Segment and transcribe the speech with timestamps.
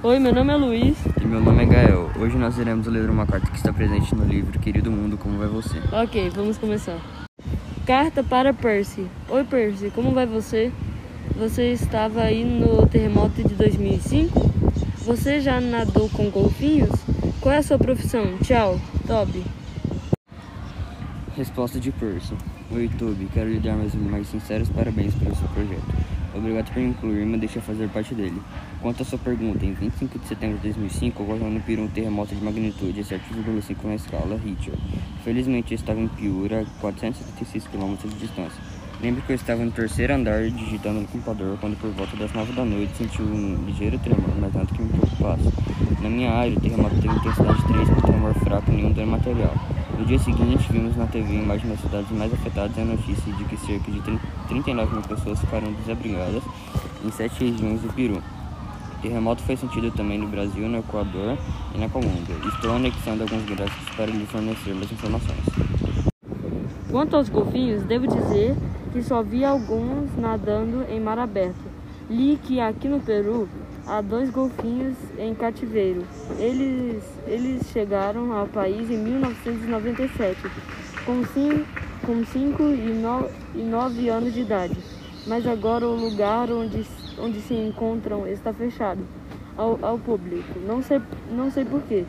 [0.00, 0.96] Oi, meu nome é Luiz.
[1.20, 2.08] E meu nome é Gael.
[2.20, 5.48] Hoje nós iremos ler uma carta que está presente no livro Querido Mundo, Como Vai
[5.48, 5.76] Você?
[5.90, 7.00] Ok, vamos começar.
[7.84, 9.08] Carta para Percy.
[9.28, 10.70] Oi, Percy, como vai você?
[11.36, 14.38] Você estava aí no terremoto de 2005?
[15.04, 16.90] Você já nadou com golfinhos?
[17.40, 18.38] Qual é a sua profissão?
[18.44, 19.42] Tchau, Toby.
[21.36, 22.34] Resposta de Percy.
[22.72, 23.28] Oi, Toby.
[23.34, 25.86] Quero lhe dar meus mais sinceros parabéns pelo seu projeto.
[26.38, 28.40] Obrigado por incluir-me e deixar fazer parte dele.
[28.80, 32.32] Quanto à sua pergunta, em 25 de setembro de 2005 ocorreu no Peru um terremoto
[32.32, 34.74] de magnitude 7,5 na escala Richter.
[35.24, 38.77] Felizmente eu estava em Piura, a 476 km de distância.
[39.00, 42.52] Lembro que eu estava no terceiro andar digitando no computador quando por volta das 9
[42.52, 45.52] da noite senti um ligeiro tremor, mas nada que me preocupasse.
[46.02, 49.54] Na minha área, o terremoto teve intensidade 3 com tremor fraco e nenhum dano material.
[49.96, 53.44] No dia seguinte, vimos na TV imagens das cidades mais afetadas e a notícia de
[53.44, 54.00] que cerca de
[54.48, 56.42] 39 mil pessoas ficaram desabrigadas
[57.04, 58.20] em sete regiões do Peru.
[58.98, 61.38] O terremoto foi sentido também no Brasil, no Equador
[61.72, 62.34] e na Colômbia.
[62.48, 65.44] Estou anexando alguns gráficos para lhe fornecer mais informações.
[66.90, 68.56] Quanto aos golfinhos, devo dizer
[68.88, 71.68] que só vi alguns nadando em mar aberto.
[72.08, 73.48] Li que aqui no Peru
[73.86, 76.04] há dois golfinhos em cativeiro.
[76.38, 80.38] Eles, eles chegaram ao país em 1997,
[81.04, 84.76] com 5 com cinco e 9 anos de idade.
[85.26, 86.86] Mas agora o lugar onde,
[87.18, 89.00] onde se encontram está fechado
[89.56, 90.58] ao, ao público.
[90.66, 92.04] Não sei, não sei porquê.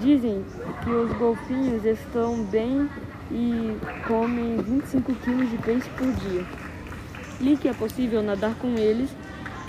[0.00, 0.44] Dizem
[0.84, 2.88] que os golfinhos estão bem
[3.30, 6.44] e comem 25 quilos de peixe por dia.
[7.40, 9.10] E que é possível nadar com eles,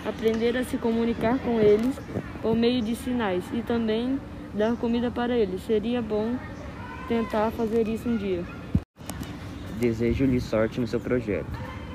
[0.05, 1.99] aprender a se comunicar com eles
[2.41, 4.19] por meio de sinais e também
[4.53, 5.61] dar comida para eles.
[5.63, 6.35] Seria bom
[7.07, 8.43] tentar fazer isso um dia.
[9.79, 11.47] Desejo-lhe sorte no seu projeto.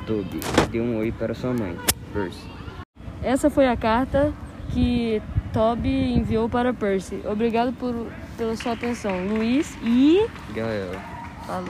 [0.06, 1.76] Toby, dê um oi para sua mãe.
[2.12, 2.46] Percy.
[3.22, 4.32] Essa foi a carta
[4.72, 5.22] que
[5.52, 7.20] Toby enviou para Percy.
[7.24, 7.94] Obrigado por,
[8.36, 9.26] pela sua atenção.
[9.28, 10.26] Luiz e...
[10.54, 11.19] Gael.